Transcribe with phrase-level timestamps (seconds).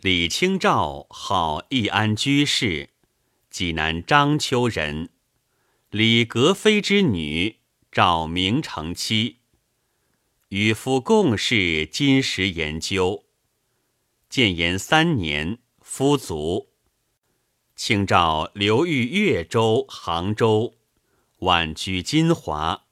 [0.00, 2.90] 李清照，号易安居士，
[3.50, 5.10] 济南章丘人，
[5.90, 7.56] 李格非之女，
[7.90, 9.38] 赵明诚妻。
[10.50, 13.24] 与夫共事金石研究。
[14.30, 16.68] 建炎三年，夫卒。
[17.74, 20.76] 清照流寓越州、杭州，
[21.38, 22.84] 晚居金华。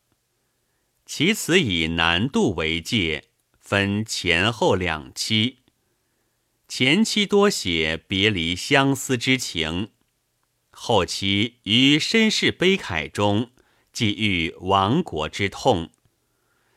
[1.05, 3.29] 其词以南渡为界，
[3.61, 5.59] 分前后两期。
[6.79, 9.93] 前期多写别离相思之情，
[10.71, 13.51] 后期于身世悲慨中
[13.95, 15.89] 寄寓亡国之痛。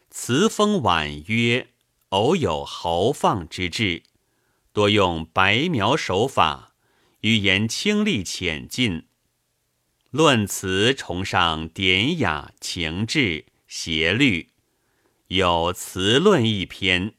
[0.10, 1.68] 词风婉约，
[2.12, 4.04] 偶有豪放之志，
[4.72, 6.76] 多用白描手法，
[7.20, 9.06] 语言清丽浅近。
[10.12, 13.48] 论词崇尚典雅情致。
[13.68, 14.52] 协律
[15.28, 17.16] 有词论一篇，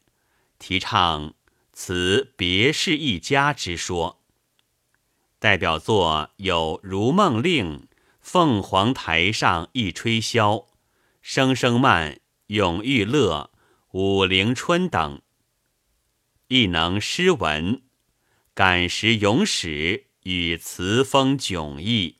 [0.58, 1.34] 提倡
[1.72, 4.22] 词别是一家之说。
[5.38, 7.78] 代表作有《如梦令》
[8.20, 10.34] 《凤凰台上一吹箫》
[11.22, 12.12] 《声声慢》
[12.48, 13.50] 《永遇乐》
[13.98, 15.22] 《武陵春》等。
[16.48, 17.82] 亦能诗文，
[18.54, 22.18] 感时咏史与词风迥异，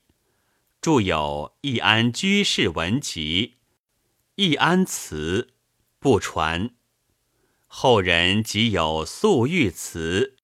[0.81, 3.55] 著有《易安居士文集》。
[4.35, 5.53] 易安词
[5.99, 6.73] 不传，
[7.73, 10.35] 后人即有素玉词，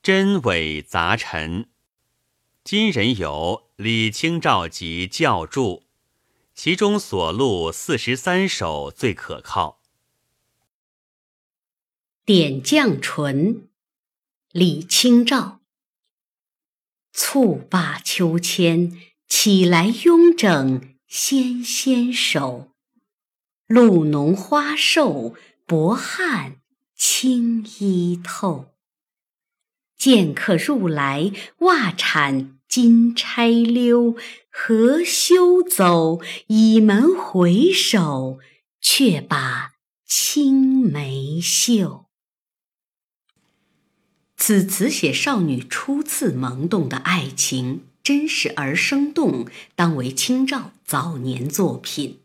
[0.00, 1.68] 真伪杂陈。
[2.62, 5.82] 今人有李清照集校注，
[6.54, 9.80] 其中所录四十三首最可靠。
[12.24, 13.66] 点绛唇，
[14.52, 15.60] 李清照。
[17.12, 22.68] 蹴罢秋千，起来慵整纤纤手。
[23.66, 25.34] 露浓花瘦，
[25.72, 26.56] 薄汗
[26.94, 28.74] 轻衣透。
[29.96, 34.14] 见客入来，袜铲金钗溜。
[34.50, 36.20] 何羞走？
[36.48, 38.38] 倚门回首，
[38.82, 39.72] 却把
[40.04, 42.04] 青梅嗅。
[44.36, 52.18] 此词写少女初次萌动的爱情，真实而生动，当为清照早年作品。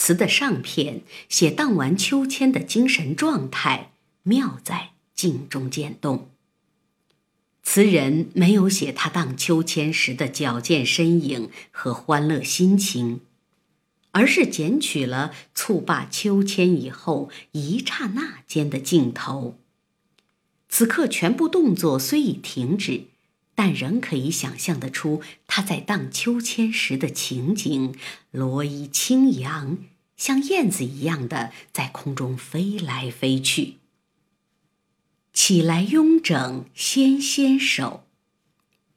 [0.00, 6.30] 词的上片写荡完秋千的精神状态，妙在静中见动。
[7.62, 13.20] 词人没有写他荡秋千时的矫健身影和欢乐心情，
[14.12, 19.58] 而是剪取了蹴罢秋千以后一刹那间的镜头。
[20.70, 23.02] 此刻全部动作虽已停止，
[23.60, 27.94] 但仍可以想象得出他在荡秋千时的情景，
[28.30, 29.76] 罗衣轻扬。
[30.16, 33.74] 像燕子一样的在空中飞来飞去。
[35.34, 38.04] 起来慵整纤纤手，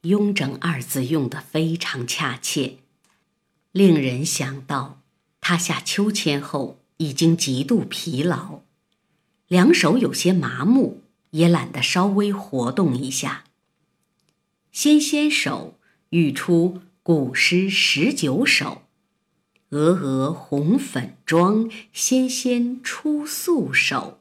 [0.04, 2.78] 慵整二字用得非常恰切，
[3.74, 5.02] 令人想到
[5.42, 8.62] 他下秋千后已经极度疲劳，
[9.50, 13.44] 两手有些麻木，也懒得稍微活动一下。
[14.74, 15.78] 纤纤手
[16.10, 18.82] 语出古诗十九首。
[19.70, 24.20] 鹅鹅红粉妆，纤纤出素手。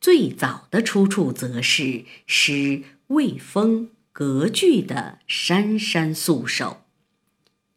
[0.00, 6.86] 最早的出处则是诗魏风格句的珊珊素手，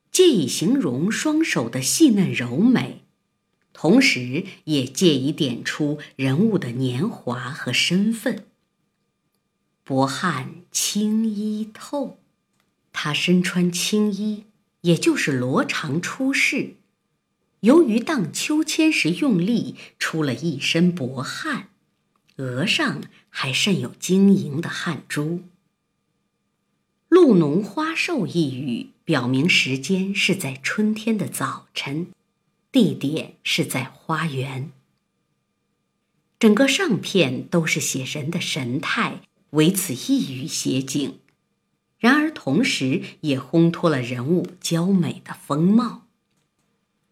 [0.10, 3.04] 借以形容双手的细嫩柔美，
[3.74, 8.47] 同时也借以点出人物的年华和身份。
[9.88, 12.20] 薄汗轻衣透，
[12.92, 14.44] 他身穿青衣。
[14.82, 16.76] 也就是罗裳出世，
[17.62, 21.70] 由于荡秋千时用力，出了一身薄汗，
[22.36, 25.44] 额上还渗有晶莹的汗珠。
[27.08, 32.08] 露浓花瘦一语，表明时间是在春天的早晨，
[32.74, 34.74] 地点是在花园。
[36.38, 41.20] 整个上片都是写人的神态，唯此一语写景。
[42.00, 46.06] 然而，同时也烘托了人物娇美的风貌，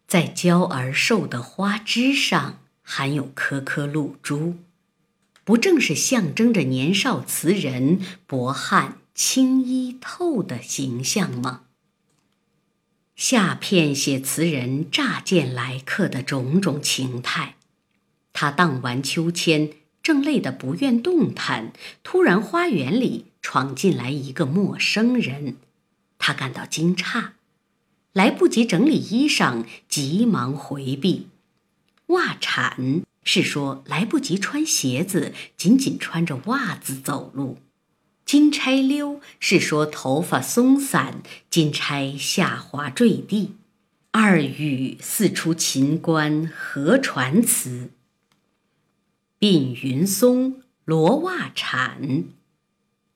[0.06, 4.58] 在娇而瘦的花枝上含有颗颗露珠，
[5.42, 11.62] 不正是象征着年少词人薄汗轻衣透的形象吗？
[13.16, 17.56] 下片写词人乍见来客的种种情态，
[18.32, 19.70] 他荡完秋千，
[20.06, 21.72] 正累得不愿动弹，
[22.04, 23.24] 突然花园里。
[23.42, 25.56] 闯进来一个陌生人，
[26.16, 27.30] 他感到惊诧，
[28.12, 31.26] 来不及整理衣裳，急忙回避。
[32.06, 37.56] 袜铲是说来不及穿鞋子，仅仅穿着袜子走路；
[38.24, 41.20] 金钗溜是说头发松散，
[41.50, 43.56] 金钗下滑坠地。
[44.12, 47.90] 二语四出秦观何传词。
[49.38, 52.24] 鬓云松，罗袜铲。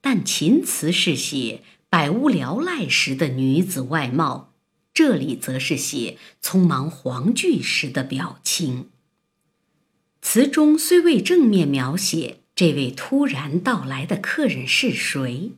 [0.02, 4.52] 但秦词是写百无聊赖时的女子外貌，
[4.92, 8.90] 这里则是写匆忙黄句时的表情。
[10.20, 15.52] 词中虽未正面描写这位突然到来的客人是谁，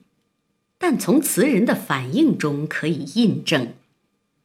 [0.79, 3.75] 但从词人的反应中可以印证，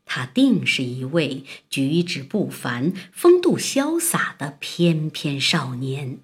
[0.08, 6.20] 他定是一位举止不凡、风度潇洒的翩翩少年。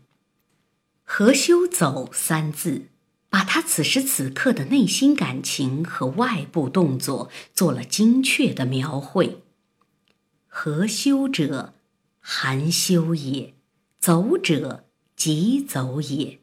[1.03, 2.87] 何修走三字，
[3.29, 9.43] 把他此时此刻的内心感情和外部动作做了精确的描绘。
[10.47, 11.73] 何修者，
[12.19, 13.53] 含羞也。
[13.99, 16.39] 走者即走也。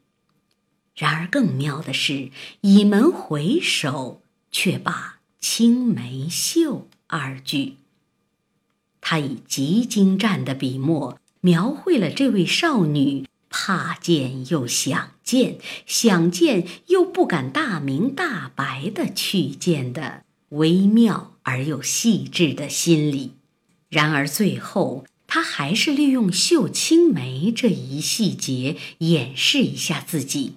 [0.95, 2.31] 然而更妙的是，
[2.63, 7.75] 倚门回首，却把青梅嗅二句。
[9.01, 23.33] 他以极精湛的笔墨，描绘了这位少女怕见又想见，想见又不敢大明大白的去见的微妙而又细致的心理。
[23.89, 25.05] 然而最后。
[25.33, 30.55] 他还是利用绣青梅这一细节掩饰一下自己，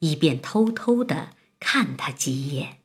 [0.00, 2.76] 以便偷偷的看他几眼。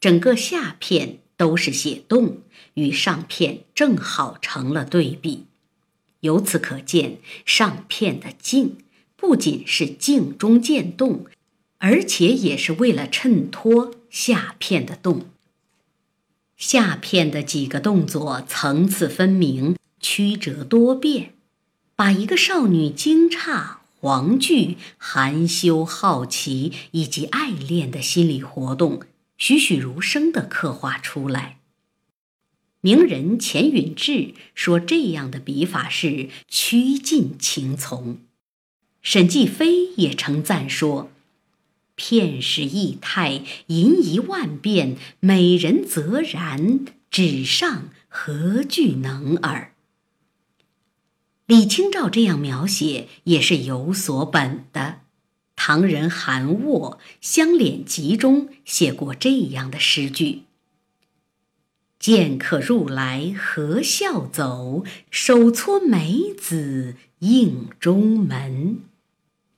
[0.00, 2.38] 整个下片都是写动，
[2.74, 5.46] 与上片正好成了对比。
[6.20, 8.78] 由此可见，上片的静
[9.16, 11.26] 不仅是静中见动，
[11.78, 15.26] 而且也是为了衬托下片的动。
[16.56, 19.74] 下片的几个动作层次分明。
[19.98, 21.34] 曲折多变，
[21.96, 29.00] 把一个少女惊诧、惶惧、含羞、好奇以及爱恋的心理活动
[29.44, 31.58] 栩栩如生地刻画出来。
[32.80, 38.18] 名人钱允志说：“这样的笔法是趋近情从。”
[39.02, 41.10] 沈继飞也称赞说
[41.96, 49.74] ：“片时意态，吟一万变，美人则然，纸上何惧能耳？”
[51.46, 55.00] 李清照这样描写也是有所本的。
[55.64, 60.42] 唐人韩沃《香脸集》中写过这样的诗句
[62.00, 68.80] ：“见客入来何笑走，手搓梅子映中门。”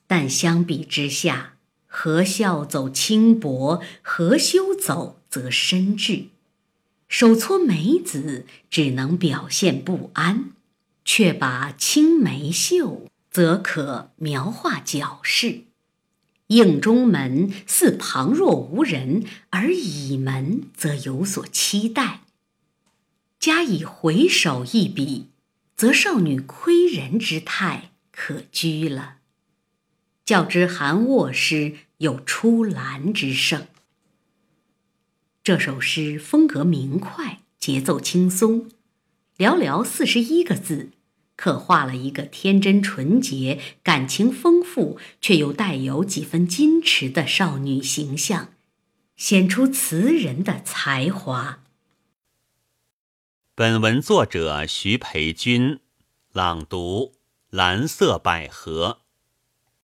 [0.07, 1.55] 但相比之下，
[1.87, 6.27] 何笑走轻薄，何羞走则深挚。
[7.09, 10.51] 手搓梅子只能表现不安。
[11.03, 15.65] 却把青梅嗅，则可描画矫饰；
[16.55, 22.21] 应中门似旁若无人，而倚门则有所期待。
[23.41, 25.31] 加以回首一笔，
[25.77, 29.17] 则少女窥人之态可掬了。
[30.25, 33.67] 较之韩卧诗有出兰之胜。
[35.43, 38.71] 这首诗风格明快，节奏轻松。
[39.37, 40.91] 寥寥四十一个字，
[41.37, 48.55] 刻画了一个天真纯洁、感情丰富却又带有几分矜持的少女形象，
[49.17, 51.61] 显出词人的才华。
[53.55, 55.79] 本文作者徐培军，
[56.33, 57.13] 朗读：
[57.51, 59.04] 蓝色百合。